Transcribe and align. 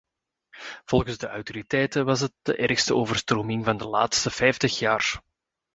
Volgens 0.85 1.17
de 1.17 1.27
autoriteiten 1.27 2.05
was 2.05 2.19
het 2.19 2.33
de 2.41 2.55
ergste 2.55 2.95
overstroming 2.95 3.65
van 3.65 3.77
de 3.77 3.87
laatste 3.87 4.29
vijftig 4.29 4.79
jaar. 4.79 5.21